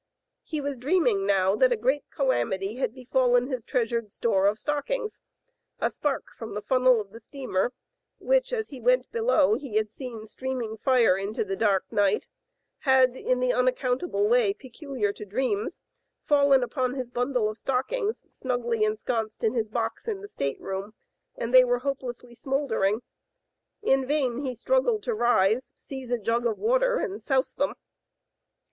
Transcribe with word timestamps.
He 0.41 0.59
was 0.61 0.77
dreaming 0.77 1.27
now 1.27 1.55
that 1.55 1.71
a 1.71 1.75
great 1.77 2.09
calamity 2.09 2.77
had 2.77 2.95
befallen 2.95 3.45
his 3.45 3.63
treasured 3.63 4.11
store 4.11 4.47
of 4.47 4.57
stockings. 4.57 5.19
A 5.79 5.91
spark 5.91 6.31
from 6.35 6.55
the 6.55 6.61
funnel 6.63 6.99
of 6.99 7.11
the 7.11 7.19
steamer, 7.19 7.71
which, 8.17 8.51
as 8.51 8.69
he 8.69 8.81
went 8.81 9.11
below, 9.11 9.53
he 9.53 9.75
had 9.75 9.91
seen 9.91 10.25
streaming 10.25 10.75
fire 10.75 11.19
into 11.19 11.43
the 11.45 11.55
dark 11.55 11.85
night, 11.91 12.25
had, 12.79 13.15
in 13.15 13.39
the 13.39 13.53
unaccountable 13.53 14.27
way 14.27 14.55
peculiar 14.55 15.13
to 15.13 15.23
dreams, 15.23 15.81
fallen 16.25 16.63
upon 16.63 16.95
his 16.95 17.11
bundle 17.11 17.47
of 17.47 17.59
stockings 17.59 18.23
snugly 18.27 18.83
ensconced 18.83 19.43
in 19.43 19.53
his 19.53 19.67
box 19.67 20.07
in 20.07 20.21
the 20.21 20.27
stateroom, 20.27 20.95
and 21.37 21.53
they 21.53 21.63
were 21.63 21.77
hope 21.77 21.99
lessly 21.99 22.35
smoldering; 22.35 23.03
in 23.83 24.07
vain 24.07 24.43
he 24.43 24.55
struggled 24.55 25.03
to 25.03 25.13
rise, 25.13 25.69
seize 25.77 26.09
a 26.09 26.17
jug 26.17 26.47
of 26.47 26.57
water, 26.57 26.97
and 26.97 27.21
souse 27.21 27.53
them. 27.53 27.75